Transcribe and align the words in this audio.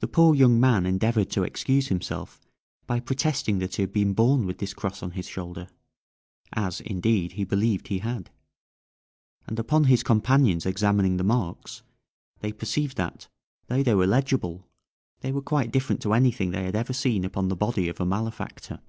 The 0.00 0.08
poor 0.08 0.34
young 0.34 0.58
man 0.58 0.84
endeavoured 0.84 1.30
to 1.30 1.44
excuse 1.44 1.86
himself 1.86 2.40
by 2.88 2.98
protesting 2.98 3.60
that 3.60 3.76
he 3.76 3.82
had 3.84 3.92
been 3.92 4.12
born 4.12 4.44
with 4.44 4.58
this 4.58 4.74
cross 4.74 5.04
on 5.04 5.12
his 5.12 5.28
shoulder, 5.28 5.68
as, 6.54 6.80
indeed, 6.80 7.34
he 7.34 7.44
believed 7.44 7.86
he 7.86 8.00
had; 8.00 8.30
and 9.46 9.56
upon 9.60 9.84
his 9.84 10.02
companions 10.02 10.66
examining 10.66 11.16
the 11.16 11.22
marks, 11.22 11.82
they 12.40 12.50
perceived 12.50 12.96
that, 12.96 13.28
though 13.68 13.84
they 13.84 13.94
were 13.94 14.04
legible, 14.04 14.66
they 15.20 15.30
were 15.30 15.42
quite 15.42 15.70
different 15.70 16.02
to 16.02 16.12
anything 16.12 16.50
they 16.50 16.64
had 16.64 16.74
ever 16.74 16.92
seen 16.92 17.24
upon 17.24 17.46
the 17.46 17.54
body 17.54 17.88
of 17.88 18.00
a 18.00 18.04
malefactor. 18.04 18.80